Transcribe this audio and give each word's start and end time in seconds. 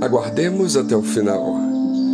Aguardemos 0.00 0.76
até 0.76 0.96
o 0.96 1.02
final. 1.02 1.56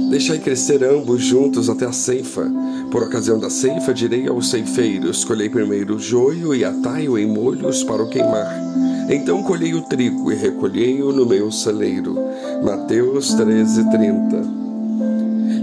Deixai 0.08 0.38
crescer 0.38 0.82
ambos 0.82 1.22
juntos 1.22 1.68
até 1.68 1.84
a 1.84 1.92
ceifa. 1.92 2.50
Por 2.90 3.02
ocasião 3.02 3.38
da 3.38 3.50
ceifa, 3.50 3.92
direi 3.92 4.26
aos 4.26 4.48
ceifeiros: 4.48 5.24
Colhei 5.24 5.50
primeiro 5.50 5.96
o 5.96 5.98
joio 5.98 6.54
e 6.54 6.64
atai-o 6.64 7.18
em 7.18 7.26
molhos 7.26 7.84
para 7.84 8.02
o 8.02 8.08
queimar. 8.08 8.48
Então 9.10 9.42
colhei 9.42 9.74
o 9.74 9.82
trigo 9.82 10.32
e 10.32 10.34
recolhei-o 10.34 11.12
no 11.12 11.26
meu 11.26 11.52
celeiro. 11.52 12.16
Mateus 12.64 13.34
13, 13.34 13.90
30. 13.90 14.64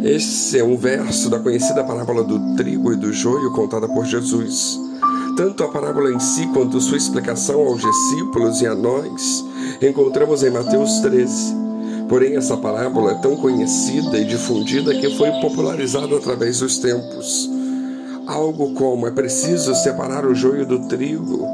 Esse 0.03 0.59
é 0.59 0.63
um 0.63 0.77
verso 0.77 1.27
da 1.27 1.39
conhecida 1.39 1.83
parábola 1.83 2.23
do 2.23 2.55
trigo 2.55 2.93
e 2.93 2.95
do 2.95 3.11
joio 3.11 3.51
contada 3.51 3.87
por 3.87 4.05
Jesus. 4.05 4.79
Tanto 5.35 5.63
a 5.63 5.69
parábola 5.69 6.11
em 6.11 6.19
si 6.19 6.45
quanto 6.47 6.79
sua 6.81 6.97
explicação 6.97 7.61
aos 7.61 7.81
discípulos 7.81 8.61
e 8.61 8.67
a 8.67 8.75
nós 8.75 9.43
encontramos 9.81 10.43
em 10.43 10.51
Mateus 10.51 10.99
13. 10.99 11.70
Porém, 12.11 12.35
essa 12.35 12.57
parábola 12.57 13.11
é 13.11 13.15
tão 13.21 13.37
conhecida 13.37 14.17
e 14.17 14.25
difundida 14.25 14.93
que 14.93 15.15
foi 15.15 15.31
popularizada 15.39 16.13
através 16.17 16.59
dos 16.59 16.77
tempos. 16.77 17.49
Algo 18.27 18.73
como 18.73 19.07
é 19.07 19.11
preciso 19.11 19.73
separar 19.75 20.25
o 20.25 20.35
joio 20.35 20.65
do 20.65 20.89
trigo, 20.89 21.47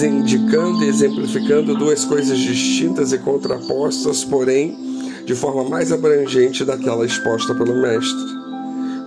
indicando 0.00 0.84
e 0.84 0.88
exemplificando 0.88 1.74
duas 1.74 2.04
coisas 2.04 2.38
distintas 2.38 3.12
e 3.12 3.18
contrapostas, 3.18 4.24
porém 4.24 4.78
de 5.26 5.34
forma 5.34 5.64
mais 5.64 5.90
abrangente 5.90 6.64
daquela 6.64 7.04
exposta 7.04 7.52
pelo 7.52 7.82
Mestre. 7.82 8.38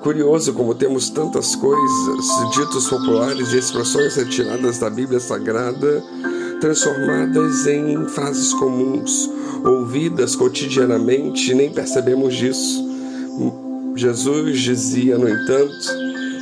Curioso 0.01 0.51
como 0.51 0.75
temos 0.75 1.09
tantas 1.09 1.55
coisas, 1.55 2.51
ditos 2.53 2.89
populares 2.89 3.53
e 3.53 3.57
expressões 3.57 4.17
retiradas 4.17 4.79
da 4.79 4.89
Bíblia 4.89 5.21
Sagrada, 5.21 6.03
transformadas 6.61 7.65
em 7.65 8.07
frases 8.07 8.53
comuns, 8.53 9.27
ouvidas 9.65 10.35
cotidianamente 10.35 11.53
nem 11.55 11.71
percebemos 11.71 12.35
disso. 12.35 12.87
Jesus 13.95 14.61
dizia, 14.61 15.17
no 15.17 15.27
entanto, 15.27 15.75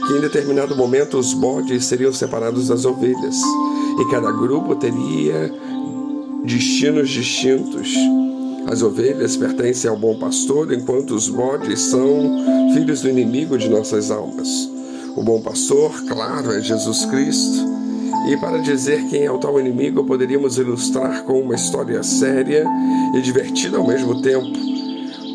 que 0.05 0.13
em 0.13 0.21
determinado 0.21 0.75
momento 0.75 1.17
os 1.17 1.33
bodes 1.33 1.85
seriam 1.85 2.13
separados 2.13 2.67
das 2.67 2.83
ovelhas 2.83 3.37
e 3.97 4.11
cada 4.11 4.31
grupo 4.31 4.75
teria 4.75 5.51
destinos 6.43 7.09
distintos. 7.09 7.93
As 8.67 8.81
ovelhas 8.83 9.37
pertencem 9.37 9.89
ao 9.89 9.97
bom 9.97 10.19
pastor, 10.19 10.71
enquanto 10.73 11.15
os 11.15 11.29
bodes 11.29 11.79
são 11.79 12.71
filhos 12.73 13.01
do 13.01 13.09
inimigo 13.09 13.57
de 13.57 13.69
nossas 13.69 14.11
almas. 14.11 14.69
O 15.15 15.23
bom 15.23 15.41
pastor, 15.41 15.91
claro, 16.07 16.51
é 16.51 16.61
Jesus 16.61 17.05
Cristo. 17.05 17.78
E 18.27 18.37
para 18.37 18.59
dizer 18.59 19.07
quem 19.09 19.23
é 19.23 19.31
o 19.31 19.37
tal 19.37 19.59
inimigo, 19.59 20.03
poderíamos 20.03 20.57
ilustrar 20.57 21.23
com 21.23 21.39
uma 21.39 21.55
história 21.55 22.03
séria 22.03 22.65
e 23.15 23.21
divertida 23.21 23.77
ao 23.77 23.87
mesmo 23.87 24.21
tempo 24.21 24.49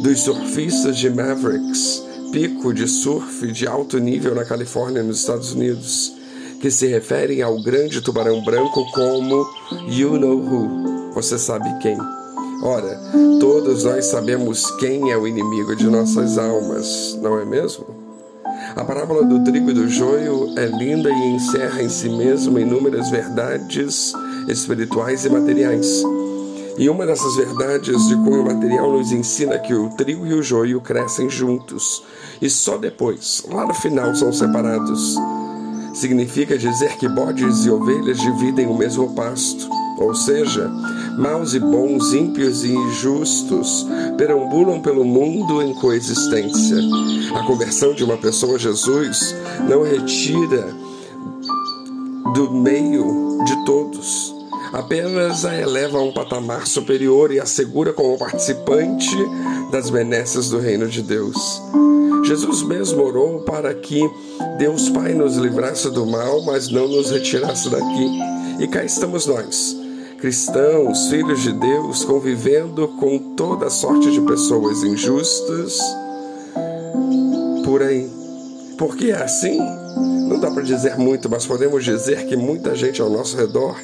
dos 0.03 0.21
surfistas 0.21 0.99
de 0.99 1.09
Mavericks, 1.09 2.03
pico 2.31 2.75
de 2.75 2.87
surf 2.87 3.51
de 3.51 3.67
alto 3.67 3.99
nível 3.99 4.35
na 4.35 4.45
Califórnia, 4.45 5.03
nos 5.03 5.21
Estados 5.21 5.53
Unidos, 5.53 6.13
que 6.61 6.71
se 6.71 6.87
referem 6.87 7.43
ao 7.43 7.61
grande 7.63 8.01
tubarão 8.01 8.43
branco 8.45 8.85
como 8.93 9.47
You 9.89 10.19
Know 10.19 10.39
Who, 10.39 11.13
você 11.15 11.39
sabe 11.39 11.69
quem. 11.81 11.97
Ora, 12.63 13.01
todos 13.41 13.85
nós 13.85 14.07
sabemos 14.07 14.71
quem 14.73 15.11
é 15.11 15.17
o 15.17 15.27
inimigo 15.27 15.75
de 15.75 15.87
nossas 15.87 16.39
almas, 16.39 17.19
não 17.21 17.39
é 17.39 17.45
mesmo? 17.45 18.04
A 18.77 18.85
parábola 18.85 19.25
do 19.25 19.45
trigo 19.45 19.71
e 19.71 19.75
do 19.75 19.89
joio 19.89 20.53
é 20.59 20.67
linda 20.67 21.09
e 21.09 21.35
encerra 21.35 21.81
em 21.81 21.89
si 21.89 22.09
mesma 22.09 22.61
inúmeras 22.61 23.09
verdades 23.09 24.13
espirituais 24.49 25.25
e 25.25 25.31
materiais. 25.31 26.03
E 26.77 26.89
uma 26.89 27.07
dessas 27.07 27.37
verdades 27.37 28.09
de 28.09 28.17
cunho 28.17 28.45
material 28.45 28.91
nos 28.91 29.13
ensina 29.13 29.61
que 29.61 29.73
o 29.73 29.91
trigo 29.91 30.27
e 30.27 30.35
o 30.35 30.43
joio 30.43 30.81
crescem 30.81 31.31
juntos 31.31 32.03
e 32.43 32.51
só 32.51 32.77
depois, 32.77 33.45
lá 33.49 33.65
no 33.65 33.75
final, 33.75 34.13
são 34.17 34.33
separados. 34.33 35.17
Significa 35.95 36.59
dizer 36.59 36.97
que 36.97 37.09
bodes 37.09 37.65
e 37.65 37.71
ovelhas 37.71 38.19
dividem 38.19 38.67
o 38.67 38.77
mesmo 38.77 39.15
pasto, 39.15 39.69
ou 39.99 40.15
seja, 40.15 40.71
maus 41.17 41.55
e 41.55 41.61
bons, 41.61 42.13
ímpios 42.13 42.65
e 42.65 42.73
injustos, 42.73 43.87
perambulam 44.17 44.81
pelo 44.81 45.05
mundo 45.05 45.63
em 45.63 45.73
coexistência. 45.75 46.77
A 47.35 47.45
conversão 47.47 47.95
de 47.95 48.03
uma 48.03 48.17
pessoa 48.17 48.57
a 48.57 48.59
Jesus 48.59 49.35
não 49.69 49.83
retira 49.83 50.75
do 52.35 52.51
meio 52.51 53.39
de 53.45 53.65
todos, 53.65 54.35
apenas 54.73 55.45
a 55.45 55.55
eleva 55.57 55.99
a 55.99 56.03
um 56.03 56.13
patamar 56.13 56.67
superior 56.67 57.31
e 57.33 57.39
a 57.39 57.47
segura 57.47 57.93
como 57.93 58.19
participante 58.19 59.17
das 59.71 59.91
benesses 59.91 60.51
do 60.51 60.59
reino 60.59 60.89
de 60.89 61.03
Deus. 61.03 61.63
Jesus 62.25 62.63
mesmo 62.63 63.03
orou 63.03 63.41
para 63.41 63.73
que 63.75 64.01
Deus 64.59 64.89
Pai 64.89 65.13
nos 65.13 65.37
livrasse 65.37 65.91
do 65.91 66.07
mal, 66.07 66.43
mas 66.43 66.71
não 66.71 66.89
nos 66.89 67.11
retirasse 67.11 67.69
daqui. 67.69 68.11
E 68.59 68.67
cá 68.67 68.83
estamos 68.83 69.27
nós 69.27 69.84
cristãos, 70.25 71.09
filhos 71.09 71.43
de 71.43 71.53
Deus, 71.53 72.03
convivendo 72.03 72.89
com 72.89 73.19
toda 73.37 73.69
sorte 73.69 74.11
de 74.11 74.23
pessoas 74.23 74.83
injustas 74.83 75.79
por 77.63 77.83
aí. 77.83 78.11
Porque 78.79 79.11
é 79.11 79.23
assim? 79.23 79.59
Não 80.27 80.41
dá 80.41 80.51
para 80.51 80.63
dizer 80.63 80.97
muito, 80.97 81.29
mas 81.29 81.45
podemos 81.45 81.85
dizer 81.85 82.25
que 82.25 82.39
muita 82.39 82.75
gente 82.75 83.03
ao 83.03 83.11
nosso 83.11 83.37
redor 83.37 83.79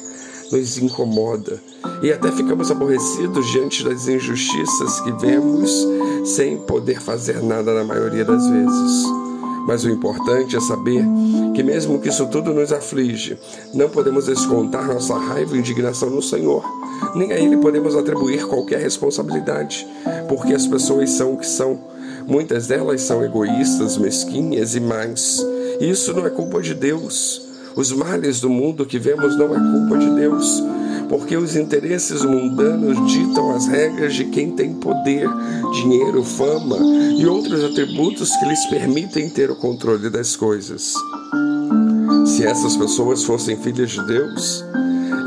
nos 0.51 0.79
incomoda 0.79 1.61
e 2.01 2.11
até 2.11 2.31
ficamos 2.31 2.71
aborrecidos 2.71 3.45
diante 3.51 3.83
das 3.83 4.07
injustiças 4.07 4.99
que 5.01 5.11
vemos 5.11 5.87
sem 6.25 6.57
poder 6.57 6.99
fazer 6.99 7.43
nada 7.43 7.71
na 7.71 7.83
maioria 7.83 8.25
das 8.25 8.47
vezes. 8.47 9.20
Mas 9.67 9.83
o 9.83 9.89
importante 9.89 10.55
é 10.55 10.59
saber 10.59 11.05
que, 11.53 11.63
mesmo 11.63 11.99
que 11.99 12.09
isso 12.09 12.27
tudo 12.27 12.53
nos 12.53 12.71
aflige, 12.71 13.37
não 13.73 13.89
podemos 13.89 14.25
descontar 14.25 14.87
nossa 14.87 15.15
raiva 15.15 15.55
e 15.55 15.59
indignação 15.59 16.09
no 16.09 16.21
Senhor. 16.21 16.63
Nem 17.15 17.31
a 17.31 17.39
Ele 17.39 17.57
podemos 17.57 17.95
atribuir 17.95 18.45
qualquer 18.47 18.79
responsabilidade, 18.79 19.87
porque 20.27 20.53
as 20.53 20.65
pessoas 20.67 21.09
são 21.11 21.33
o 21.33 21.37
que 21.37 21.47
são. 21.47 21.79
Muitas 22.27 22.67
delas 22.67 23.01
são 23.01 23.23
egoístas, 23.23 23.97
mesquinhas 23.97 24.75
e 24.75 24.79
mais. 24.79 25.45
Isso 25.79 26.13
não 26.13 26.25
é 26.25 26.29
culpa 26.29 26.61
de 26.61 26.73
Deus. 26.73 27.50
Os 27.75 27.91
males 27.91 28.39
do 28.39 28.49
mundo 28.49 28.85
que 28.85 28.99
vemos 28.99 29.37
não 29.37 29.55
é 29.55 29.59
culpa 29.59 29.97
de 29.97 30.09
Deus 30.15 30.63
porque 31.11 31.35
os 31.35 31.57
interesses 31.57 32.23
mundanos 32.23 33.11
ditam 33.11 33.53
as 33.53 33.67
regras 33.67 34.13
de 34.13 34.23
quem 34.25 34.51
tem 34.51 34.73
poder, 34.73 35.27
dinheiro, 35.73 36.23
fama 36.23 36.77
e 37.17 37.25
outros 37.25 37.65
atributos 37.65 38.33
que 38.37 38.45
lhes 38.45 38.65
permitem 38.67 39.29
ter 39.29 39.51
o 39.51 39.57
controle 39.57 40.09
das 40.09 40.37
coisas. 40.37 40.93
Se 42.25 42.45
essas 42.45 42.77
pessoas 42.77 43.25
fossem 43.25 43.57
filhas 43.57 43.91
de 43.91 44.07
Deus, 44.07 44.63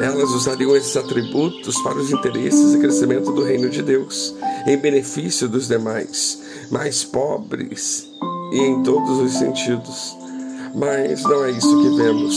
elas 0.00 0.30
usariam 0.30 0.74
esses 0.74 0.96
atributos 0.96 1.76
para 1.82 1.98
os 1.98 2.10
interesses 2.10 2.74
e 2.74 2.78
crescimento 2.78 3.30
do 3.32 3.44
reino 3.44 3.68
de 3.68 3.82
Deus, 3.82 4.34
em 4.66 4.78
benefício 4.78 5.46
dos 5.46 5.68
demais, 5.68 6.40
mais 6.70 7.04
pobres 7.04 8.08
e 8.52 8.58
em 8.58 8.82
todos 8.82 9.18
os 9.18 9.34
sentidos. 9.34 10.23
Mas 10.74 11.22
não 11.22 11.44
é 11.44 11.50
isso 11.52 11.82
que 11.82 11.96
vemos 11.96 12.36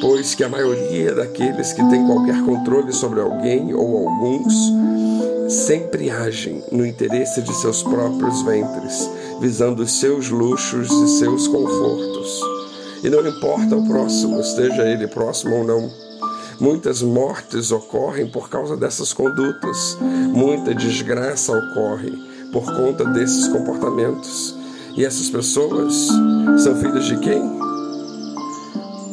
pois 0.00 0.34
que 0.34 0.44
a 0.44 0.48
maioria 0.48 1.14
daqueles 1.14 1.72
que 1.72 1.84
têm 1.88 2.06
qualquer 2.06 2.42
controle 2.44 2.92
sobre 2.92 3.20
alguém 3.20 3.74
ou 3.74 4.08
alguns 4.08 4.54
sempre 5.48 6.10
agem 6.10 6.62
no 6.72 6.84
interesse 6.84 7.40
de 7.40 7.54
seus 7.54 7.82
próprios 7.82 8.42
ventres, 8.42 9.08
visando 9.40 9.82
os 9.82 9.98
seus 9.98 10.28
luxos 10.28 10.90
e 10.90 11.18
seus 11.18 11.46
confortos. 11.46 12.40
E 13.02 13.08
não 13.08 13.26
importa 13.26 13.76
o 13.76 13.86
próximo, 13.86 14.40
esteja 14.40 14.82
ele 14.82 15.06
próximo 15.06 15.56
ou 15.56 15.64
não. 15.64 15.90
Muitas 16.58 17.02
mortes 17.02 17.70
ocorrem 17.70 18.26
por 18.26 18.48
causa 18.48 18.76
dessas 18.76 19.12
condutas, 19.12 19.96
muita 20.00 20.74
desgraça 20.74 21.52
ocorre 21.52 22.12
por 22.52 22.64
conta 22.64 23.04
desses 23.04 23.46
comportamentos. 23.48 24.56
E 24.96 25.04
essas 25.04 25.28
pessoas 25.28 26.08
são 26.58 26.74
filhas 26.76 27.04
de 27.04 27.18
quem? 27.18 27.65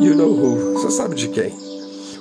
You 0.04 0.16
know 0.16 0.34
who? 0.34 0.74
Você 0.74 0.92
sabe 0.92 1.16
de 1.16 1.30
quem? 1.30 1.54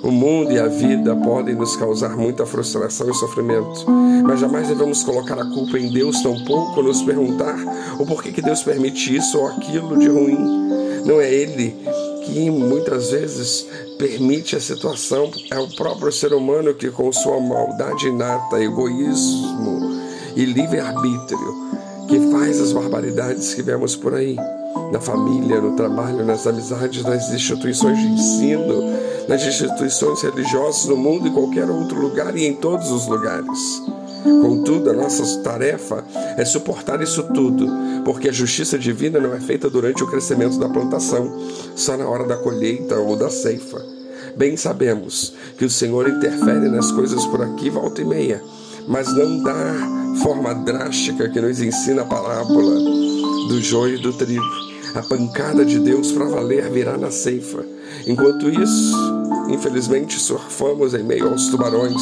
O 0.01 0.09
mundo 0.09 0.53
e 0.53 0.57
a 0.57 0.67
vida 0.67 1.13
podem 1.17 1.53
nos 1.53 1.75
causar 1.75 2.15
muita 2.15 2.45
frustração 2.45 3.09
e 3.09 3.13
sofrimento, 3.13 3.85
mas 4.23 4.39
jamais 4.39 4.69
devemos 4.69 5.03
colocar 5.03 5.37
a 5.37 5.45
culpa 5.45 5.77
em 5.77 5.91
Deus, 5.91 6.21
tampouco 6.21 6.81
nos 6.81 7.01
perguntar 7.01 7.57
o 7.99 8.05
porquê 8.05 8.31
que 8.31 8.41
Deus 8.41 8.63
permite 8.63 9.13
isso 9.13 9.37
ou 9.37 9.47
aquilo 9.47 9.97
de 9.97 10.07
ruim. 10.07 10.37
Não 11.05 11.19
é 11.19 11.29
Ele 11.29 11.75
que 12.23 12.49
muitas 12.49 13.11
vezes 13.11 13.67
permite 13.97 14.55
a 14.55 14.61
situação, 14.61 15.29
é 15.51 15.59
o 15.59 15.67
próprio 15.67 16.09
ser 16.09 16.33
humano 16.33 16.73
que, 16.73 16.89
com 16.89 17.11
sua 17.11 17.37
maldade 17.41 18.07
inata, 18.07 18.63
egoísmo 18.63 19.99
e 20.37 20.45
livre-arbítrio, 20.45 21.82
que 22.07 22.19
faz 22.31 22.59
as 22.59 22.71
barbaridades 22.71 23.53
que 23.53 23.61
vemos 23.61 23.95
por 23.95 24.13
aí 24.13 24.37
na 24.91 24.99
família, 24.99 25.61
no 25.61 25.75
trabalho, 25.75 26.25
nas 26.25 26.45
amizades, 26.45 27.03
nas 27.03 27.31
instituições 27.31 27.97
de 27.97 28.07
ensino, 28.07 28.83
nas 29.27 29.45
instituições 29.45 30.21
religiosas, 30.21 30.85
no 30.85 30.97
mundo 30.97 31.27
e 31.27 31.31
qualquer 31.31 31.69
outro 31.69 31.99
lugar 31.99 32.35
e 32.35 32.45
em 32.45 32.55
todos 32.55 32.91
os 32.91 33.07
lugares. 33.07 33.81
Contudo, 34.23 34.89
a 34.89 34.93
nossa 34.93 35.39
tarefa 35.39 36.03
é 36.37 36.45
suportar 36.45 37.01
isso 37.01 37.23
tudo, 37.33 37.67
porque 38.05 38.29
a 38.29 38.31
justiça 38.31 38.79
divina 38.79 39.19
não 39.19 39.33
é 39.33 39.39
feita 39.39 39.69
durante 39.69 40.03
o 40.03 40.07
crescimento 40.07 40.57
da 40.57 40.69
plantação, 40.69 41.29
só 41.75 41.97
na 41.97 42.07
hora 42.07 42.25
da 42.25 42.37
colheita 42.37 42.97
ou 42.99 43.17
da 43.17 43.29
ceifa. 43.29 43.81
Bem 44.37 44.55
sabemos 44.55 45.33
que 45.57 45.65
o 45.65 45.69
Senhor 45.69 46.07
interfere 46.07 46.69
nas 46.69 46.91
coisas 46.91 47.25
por 47.25 47.41
aqui 47.41 47.69
volta 47.69 48.01
e 48.01 48.05
meia, 48.05 48.41
mas 48.87 49.13
não 49.13 49.41
dá 49.41 49.75
forma 50.21 50.53
drástica 50.53 51.29
que 51.29 51.41
nos 51.41 51.61
ensina 51.61 52.01
a 52.03 52.05
parábola 52.05 52.75
do 53.47 53.61
joio 53.61 53.95
e 53.95 54.01
do 54.01 54.13
trigo. 54.13 54.43
A 54.95 55.01
pancada 55.01 55.65
de 55.65 55.79
Deus 55.79 56.11
para 56.11 56.25
valer 56.25 56.69
virá 56.69 56.97
na 56.97 57.09
ceifa. 57.09 57.65
Enquanto 58.05 58.47
isso, 58.47 58.95
infelizmente, 59.49 60.19
surfamos 60.19 60.93
em 60.93 61.03
meio 61.03 61.29
aos 61.29 61.47
tubarões, 61.47 62.01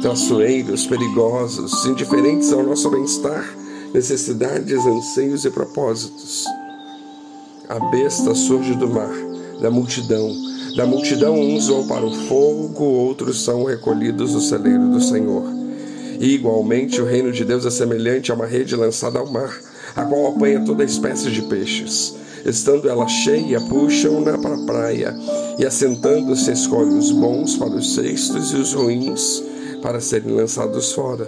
traiçoeiros, 0.00 0.86
perigosos, 0.86 1.84
indiferentes 1.84 2.50
ao 2.52 2.62
nosso 2.62 2.88
bem-estar, 2.88 3.44
necessidades, 3.92 4.86
anseios 4.86 5.44
e 5.44 5.50
propósitos. 5.50 6.46
A 7.68 7.78
besta 7.90 8.34
surge 8.34 8.74
do 8.74 8.88
mar, 8.88 9.12
da 9.60 9.70
multidão. 9.70 10.34
Da 10.76 10.86
multidão, 10.86 11.38
uns 11.38 11.66
vão 11.66 11.86
para 11.86 12.06
o 12.06 12.12
fogo, 12.12 12.84
outros 12.84 13.44
são 13.44 13.64
recolhidos 13.64 14.32
do 14.32 14.40
celeiro 14.40 14.88
do 14.88 15.00
Senhor. 15.00 15.44
E, 16.20 16.34
igualmente, 16.34 17.00
o 17.00 17.06
reino 17.06 17.32
de 17.32 17.46
Deus 17.46 17.64
é 17.64 17.70
semelhante 17.70 18.30
a 18.30 18.34
uma 18.34 18.44
rede 18.44 18.76
lançada 18.76 19.18
ao 19.18 19.26
mar, 19.26 19.58
a 19.96 20.04
qual 20.04 20.26
apanha 20.26 20.62
toda 20.64 20.84
espécie 20.84 21.30
de 21.30 21.40
peixes. 21.40 22.14
Estando 22.44 22.90
ela 22.90 23.08
cheia, 23.08 23.58
puxam-na 23.58 24.36
para 24.36 24.54
a 24.54 24.66
praia, 24.66 25.16
e 25.58 25.64
assentando-se, 25.64 26.52
escolhem 26.52 26.98
os 26.98 27.10
bons 27.10 27.56
para 27.56 27.70
os 27.70 27.94
cestos 27.94 28.52
e 28.52 28.56
os 28.56 28.74
ruins 28.74 29.42
para 29.82 29.98
serem 29.98 30.32
lançados 30.32 30.92
fora. 30.92 31.26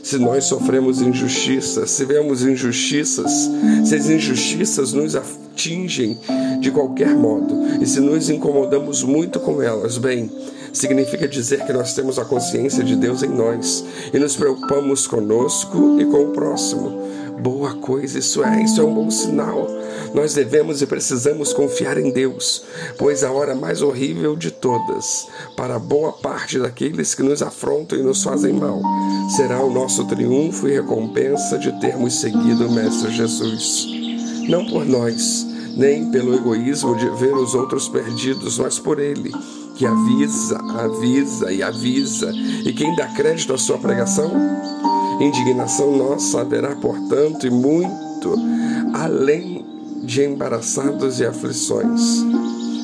Se 0.00 0.16
nós 0.16 0.44
sofremos 0.44 1.02
injustiças, 1.02 1.90
se 1.90 2.04
vemos 2.04 2.42
injustiças, 2.44 3.50
se 3.84 3.94
as 3.96 4.08
injustiças 4.08 4.92
nos 4.92 5.16
atingem 5.60 6.18
de 6.58 6.70
qualquer 6.70 7.14
modo, 7.14 7.54
e 7.82 7.86
se 7.86 8.00
nos 8.00 8.30
incomodamos 8.30 9.02
muito 9.02 9.38
com 9.38 9.60
elas, 9.60 9.98
bem, 9.98 10.30
significa 10.72 11.28
dizer 11.28 11.66
que 11.66 11.72
nós 11.72 11.92
temos 11.92 12.18
a 12.18 12.24
consciência 12.24 12.82
de 12.82 12.96
Deus 12.96 13.22
em 13.22 13.28
nós 13.28 13.84
e 14.12 14.18
nos 14.18 14.36
preocupamos 14.36 15.06
conosco 15.06 16.00
e 16.00 16.04
com 16.06 16.24
o 16.24 16.32
próximo. 16.32 17.10
Boa 17.42 17.74
coisa 17.74 18.18
isso 18.18 18.42
é, 18.42 18.62
isso 18.62 18.80
é 18.80 18.84
um 18.84 18.94
bom 18.94 19.10
sinal. 19.10 19.66
Nós 20.14 20.34
devemos 20.34 20.80
e 20.82 20.86
precisamos 20.86 21.52
confiar 21.52 21.98
em 21.98 22.10
Deus, 22.10 22.64
pois 22.98 23.22
a 23.22 23.30
hora 23.30 23.54
mais 23.54 23.82
horrível 23.82 24.36
de 24.36 24.50
todas, 24.50 25.26
para 25.56 25.78
boa 25.78 26.12
parte 26.12 26.58
daqueles 26.58 27.14
que 27.14 27.22
nos 27.22 27.42
afrontam 27.42 27.98
e 27.98 28.02
nos 28.02 28.22
fazem 28.22 28.52
mal, 28.52 28.80
será 29.36 29.62
o 29.62 29.72
nosso 29.72 30.06
triunfo 30.06 30.68
e 30.68 30.72
recompensa 30.72 31.58
de 31.58 31.78
termos 31.80 32.20
seguido 32.20 32.66
o 32.66 32.72
Mestre 32.72 33.10
Jesus. 33.10 34.00
Não 34.48 34.66
por 34.66 34.84
nós, 34.84 35.46
nem 35.76 36.10
pelo 36.10 36.34
egoísmo 36.34 36.96
de 36.96 37.08
ver 37.10 37.34
os 37.34 37.54
outros 37.54 37.88
perdidos, 37.88 38.58
mas 38.58 38.78
por 38.78 38.98
Ele, 38.98 39.32
que 39.76 39.86
avisa, 39.86 40.58
avisa 40.58 41.52
e 41.52 41.62
avisa. 41.62 42.30
E 42.64 42.72
quem 42.72 42.94
dá 42.96 43.06
crédito 43.08 43.52
à 43.52 43.58
sua 43.58 43.78
pregação? 43.78 44.30
Indignação 45.20 45.96
nossa 45.96 46.40
haverá, 46.40 46.74
portanto, 46.76 47.46
e 47.46 47.50
muito 47.50 48.34
além 48.94 49.64
de 50.02 50.24
embaraçados 50.24 51.20
e 51.20 51.26
aflições. 51.26 52.22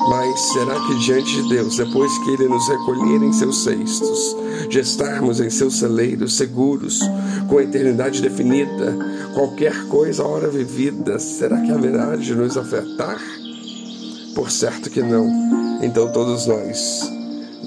Mas 0.09 0.39
será 0.53 0.79
que 0.87 0.95
diante 0.99 1.41
de 1.41 1.49
Deus, 1.49 1.75
depois 1.75 2.15
que 2.19 2.31
Ele 2.31 2.47
nos 2.47 2.67
recolher 2.67 3.23
em 3.23 3.33
seus 3.33 3.63
cestos, 3.63 4.35
de 4.69 4.79
estarmos 4.79 5.39
em 5.39 5.49
seus 5.49 5.79
celeiros 5.79 6.35
seguros, 6.35 6.99
com 7.47 7.57
a 7.57 7.63
eternidade 7.63 8.21
definida, 8.21 8.95
qualquer 9.33 9.87
coisa 9.87 10.23
a 10.23 10.27
hora 10.27 10.49
vivida, 10.49 11.19
será 11.19 11.59
que 11.61 11.71
haverá 11.71 12.15
de 12.15 12.35
nos 12.35 12.57
afetar? 12.57 13.19
Por 14.35 14.51
certo 14.51 14.89
que 14.89 15.01
não. 15.01 15.27
Então 15.81 16.11
todos 16.11 16.45
nós, 16.47 17.09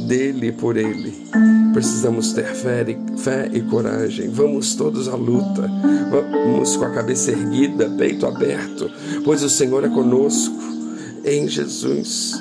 dele 0.07 0.49
e 0.49 0.53
por 0.53 0.77
ele, 0.77 1.27
precisamos 1.73 2.33
ter 2.33 2.55
fé 2.55 2.85
e, 2.89 3.19
fé 3.19 3.51
e 3.53 3.61
coragem. 3.63 4.29
Vamos 4.31 4.75
todos 4.75 5.09
à 5.09 5.15
luta. 5.15 5.71
Vamos 6.11 6.77
com 6.77 6.85
a 6.85 6.91
cabeça 6.91 7.31
erguida, 7.31 7.89
peito 7.91 8.27
aberto, 8.27 8.91
pois 9.25 9.43
o 9.43 9.51
Senhor 9.51 9.85
é 9.85 9.89
conosco 9.89 10.57
em 11.25 11.49
Jesus. 11.49 12.33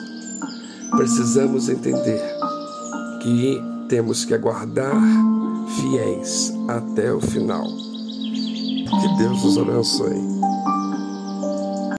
Precisamos 0.97 1.69
entender 1.69 2.21
que 3.21 3.68
temos 3.89 4.23
que 4.23 4.35
aguardar 4.35 4.95
fiéis 5.81 6.53
até 6.67 7.11
o 7.11 7.19
final. 7.19 7.65
Que 7.65 9.17
Deus 9.17 9.43
nos 9.43 9.57
abençoe. 9.57 10.38